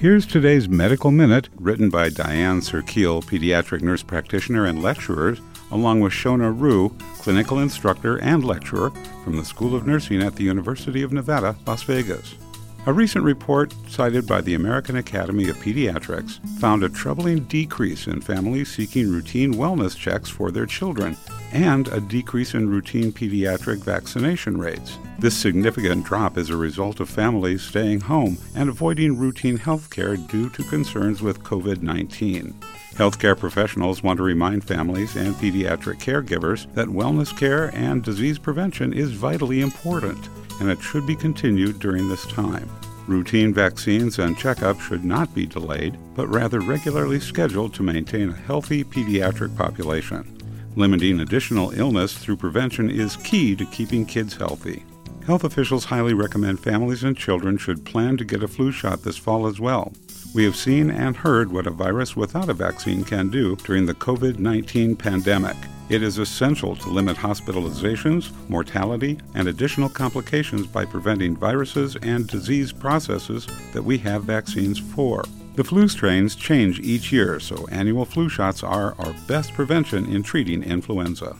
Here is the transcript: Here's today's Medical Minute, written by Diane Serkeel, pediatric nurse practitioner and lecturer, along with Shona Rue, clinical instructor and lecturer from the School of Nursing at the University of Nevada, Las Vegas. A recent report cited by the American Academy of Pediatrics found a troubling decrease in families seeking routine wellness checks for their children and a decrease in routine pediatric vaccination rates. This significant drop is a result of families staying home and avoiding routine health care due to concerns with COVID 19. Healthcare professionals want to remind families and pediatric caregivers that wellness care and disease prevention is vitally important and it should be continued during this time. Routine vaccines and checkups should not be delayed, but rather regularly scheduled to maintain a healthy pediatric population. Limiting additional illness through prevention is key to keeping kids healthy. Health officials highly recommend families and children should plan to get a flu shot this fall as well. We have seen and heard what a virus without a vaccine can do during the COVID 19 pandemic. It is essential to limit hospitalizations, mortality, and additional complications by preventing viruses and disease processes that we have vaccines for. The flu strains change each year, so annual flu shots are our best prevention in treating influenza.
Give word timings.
Here's 0.00 0.24
today's 0.24 0.66
Medical 0.66 1.10
Minute, 1.10 1.50
written 1.56 1.90
by 1.90 2.08
Diane 2.08 2.62
Serkeel, 2.62 3.22
pediatric 3.22 3.82
nurse 3.82 4.02
practitioner 4.02 4.64
and 4.64 4.82
lecturer, 4.82 5.36
along 5.70 6.00
with 6.00 6.14
Shona 6.14 6.58
Rue, 6.58 6.96
clinical 7.18 7.58
instructor 7.58 8.16
and 8.16 8.42
lecturer 8.42 8.92
from 9.22 9.36
the 9.36 9.44
School 9.44 9.74
of 9.74 9.86
Nursing 9.86 10.22
at 10.22 10.36
the 10.36 10.44
University 10.44 11.02
of 11.02 11.12
Nevada, 11.12 11.54
Las 11.66 11.82
Vegas. 11.82 12.34
A 12.86 12.92
recent 12.94 13.26
report 13.26 13.74
cited 13.88 14.26
by 14.26 14.40
the 14.40 14.54
American 14.54 14.96
Academy 14.96 15.50
of 15.50 15.58
Pediatrics 15.58 16.40
found 16.58 16.82
a 16.82 16.88
troubling 16.88 17.40
decrease 17.40 18.06
in 18.06 18.22
families 18.22 18.74
seeking 18.74 19.10
routine 19.10 19.52
wellness 19.52 19.94
checks 19.94 20.30
for 20.30 20.50
their 20.50 20.64
children 20.64 21.14
and 21.52 21.88
a 21.88 22.00
decrease 22.00 22.54
in 22.54 22.70
routine 22.70 23.12
pediatric 23.12 23.84
vaccination 23.84 24.56
rates. 24.56 24.96
This 25.18 25.36
significant 25.36 26.06
drop 26.06 26.38
is 26.38 26.48
a 26.48 26.56
result 26.56 27.00
of 27.00 27.10
families 27.10 27.60
staying 27.60 28.00
home 28.00 28.38
and 28.54 28.70
avoiding 28.70 29.18
routine 29.18 29.58
health 29.58 29.90
care 29.90 30.16
due 30.16 30.48
to 30.48 30.64
concerns 30.64 31.20
with 31.20 31.42
COVID 31.42 31.82
19. 31.82 32.54
Healthcare 32.94 33.38
professionals 33.38 34.02
want 34.02 34.16
to 34.16 34.22
remind 34.22 34.64
families 34.64 35.16
and 35.16 35.34
pediatric 35.34 36.00
caregivers 36.00 36.72
that 36.74 36.88
wellness 36.88 37.36
care 37.36 37.74
and 37.74 38.02
disease 38.02 38.38
prevention 38.38 38.94
is 38.94 39.12
vitally 39.12 39.60
important 39.60 40.30
and 40.60 40.70
it 40.70 40.80
should 40.80 41.06
be 41.06 41.16
continued 41.16 41.80
during 41.80 42.08
this 42.08 42.26
time. 42.26 42.68
Routine 43.06 43.52
vaccines 43.52 44.18
and 44.18 44.36
checkups 44.36 44.80
should 44.80 45.04
not 45.04 45.34
be 45.34 45.46
delayed, 45.46 45.98
but 46.14 46.28
rather 46.28 46.60
regularly 46.60 47.18
scheduled 47.18 47.74
to 47.74 47.82
maintain 47.82 48.28
a 48.28 48.36
healthy 48.36 48.84
pediatric 48.84 49.56
population. 49.56 50.36
Limiting 50.76 51.20
additional 51.20 51.72
illness 51.72 52.16
through 52.16 52.36
prevention 52.36 52.88
is 52.88 53.16
key 53.16 53.56
to 53.56 53.66
keeping 53.66 54.06
kids 54.06 54.36
healthy. 54.36 54.84
Health 55.26 55.44
officials 55.44 55.84
highly 55.84 56.14
recommend 56.14 56.60
families 56.60 57.02
and 57.02 57.16
children 57.16 57.58
should 57.58 57.84
plan 57.84 58.16
to 58.16 58.24
get 58.24 58.42
a 58.42 58.48
flu 58.48 58.70
shot 58.70 59.02
this 59.02 59.16
fall 59.16 59.46
as 59.46 59.60
well. 59.60 59.92
We 60.34 60.44
have 60.44 60.56
seen 60.56 60.90
and 60.90 61.16
heard 61.16 61.50
what 61.50 61.66
a 61.66 61.70
virus 61.70 62.14
without 62.14 62.48
a 62.48 62.54
vaccine 62.54 63.02
can 63.02 63.30
do 63.30 63.56
during 63.56 63.86
the 63.86 63.94
COVID 63.94 64.38
19 64.38 64.94
pandemic. 64.96 65.56
It 65.90 66.04
is 66.04 66.18
essential 66.18 66.76
to 66.76 66.88
limit 66.88 67.16
hospitalizations, 67.16 68.30
mortality, 68.48 69.18
and 69.34 69.48
additional 69.48 69.88
complications 69.88 70.68
by 70.68 70.84
preventing 70.84 71.34
viruses 71.34 71.96
and 71.96 72.28
disease 72.28 72.72
processes 72.72 73.48
that 73.72 73.82
we 73.82 73.98
have 73.98 74.22
vaccines 74.22 74.78
for. 74.78 75.24
The 75.56 75.64
flu 75.64 75.88
strains 75.88 76.36
change 76.36 76.78
each 76.78 77.10
year, 77.10 77.40
so 77.40 77.66
annual 77.72 78.04
flu 78.04 78.28
shots 78.28 78.62
are 78.62 78.94
our 79.00 79.12
best 79.26 79.52
prevention 79.52 80.06
in 80.06 80.22
treating 80.22 80.62
influenza. 80.62 81.34